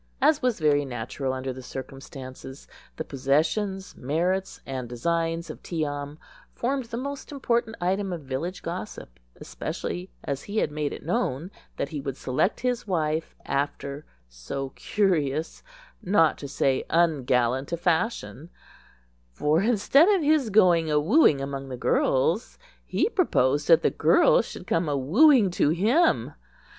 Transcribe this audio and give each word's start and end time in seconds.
As 0.19 0.41
was 0.41 0.59
very 0.59 0.83
natural 0.83 1.31
under 1.31 1.53
the 1.53 1.61
circumstances, 1.61 2.67
the 2.95 3.03
possessions, 3.03 3.95
merits, 3.95 4.59
and 4.65 4.89
designs 4.89 5.51
of 5.51 5.61
Tee 5.61 5.85
am 5.85 6.17
formed 6.55 6.85
the 6.85 6.97
most 6.97 7.31
important 7.31 7.75
item 7.79 8.11
of 8.11 8.21
village 8.23 8.63
gossip, 8.63 9.19
especially 9.35 10.09
as 10.23 10.41
he 10.45 10.57
had 10.57 10.71
made 10.71 10.91
it 10.91 11.05
known 11.05 11.51
that 11.77 11.89
he 11.89 12.01
would 12.01 12.17
select 12.17 12.61
his 12.61 12.87
wife 12.87 13.35
after 13.45 14.03
so 14.27 14.69
curious, 14.69 15.61
not 16.01 16.35
to 16.39 16.47
say 16.47 16.83
ungallant, 16.89 17.71
a 17.71 17.77
fashion; 17.77 18.49
for 19.31 19.61
instead 19.61 20.09
of 20.09 20.23
his 20.23 20.49
going 20.49 20.87
awooing 20.87 21.39
among 21.43 21.69
the 21.69 21.77
girls, 21.77 22.57
he 22.87 23.07
proposed 23.07 23.67
that 23.67 23.83
the 23.83 23.91
girls 23.91 24.47
should 24.47 24.65
come 24.65 24.85
awooing 24.85 25.51
to 25.51 25.69
him. 25.69 26.33